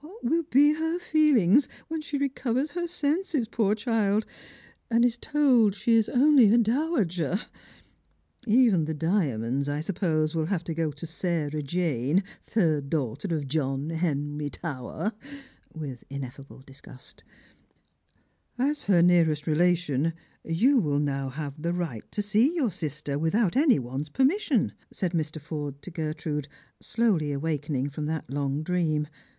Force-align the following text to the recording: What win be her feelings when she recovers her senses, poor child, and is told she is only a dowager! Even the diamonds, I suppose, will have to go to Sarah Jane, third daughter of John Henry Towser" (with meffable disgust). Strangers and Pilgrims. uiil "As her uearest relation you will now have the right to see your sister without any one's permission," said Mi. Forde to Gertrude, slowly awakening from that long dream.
What 0.00 0.22
win 0.22 0.44
be 0.50 0.74
her 0.74 0.98
feelings 0.98 1.66
when 1.88 2.02
she 2.02 2.18
recovers 2.18 2.72
her 2.72 2.86
senses, 2.86 3.48
poor 3.48 3.74
child, 3.74 4.26
and 4.90 5.02
is 5.02 5.16
told 5.16 5.74
she 5.74 5.94
is 5.94 6.10
only 6.10 6.52
a 6.52 6.58
dowager! 6.58 7.40
Even 8.46 8.84
the 8.84 8.92
diamonds, 8.92 9.70
I 9.70 9.80
suppose, 9.80 10.34
will 10.34 10.44
have 10.44 10.62
to 10.64 10.74
go 10.74 10.92
to 10.92 11.06
Sarah 11.06 11.62
Jane, 11.62 12.22
third 12.44 12.90
daughter 12.90 13.34
of 13.34 13.48
John 13.48 13.88
Henry 13.88 14.50
Towser" 14.50 15.14
(with 15.74 16.04
meffable 16.10 16.60
disgust). 16.66 17.24
Strangers 18.56 18.58
and 18.58 18.58
Pilgrims. 18.58 18.58
uiil 18.58 18.70
"As 18.70 18.84
her 18.84 19.02
uearest 19.02 19.46
relation 19.46 20.12
you 20.44 20.80
will 20.80 21.00
now 21.00 21.30
have 21.30 21.62
the 21.62 21.72
right 21.72 22.04
to 22.12 22.20
see 22.20 22.54
your 22.54 22.70
sister 22.70 23.18
without 23.18 23.56
any 23.56 23.78
one's 23.78 24.10
permission," 24.10 24.74
said 24.90 25.14
Mi. 25.14 25.24
Forde 25.24 25.80
to 25.80 25.90
Gertrude, 25.90 26.48
slowly 26.78 27.32
awakening 27.32 27.88
from 27.88 28.04
that 28.04 28.28
long 28.28 28.62
dream. 28.62 29.06